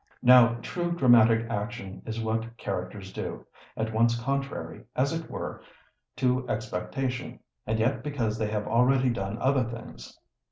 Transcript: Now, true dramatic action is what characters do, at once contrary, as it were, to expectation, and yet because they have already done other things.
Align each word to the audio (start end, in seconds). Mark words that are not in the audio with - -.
Now, 0.23 0.57
true 0.63 0.93
dramatic 0.93 1.47
action 1.47 2.01
is 2.07 2.19
what 2.19 2.57
characters 2.57 3.13
do, 3.13 3.45
at 3.77 3.93
once 3.93 4.19
contrary, 4.19 4.85
as 4.95 5.13
it 5.13 5.29
were, 5.29 5.61
to 6.15 6.49
expectation, 6.49 7.39
and 7.67 7.77
yet 7.77 8.01
because 8.03 8.39
they 8.39 8.49
have 8.49 8.65
already 8.67 9.11
done 9.11 9.37
other 9.37 9.63
things. 9.63 10.17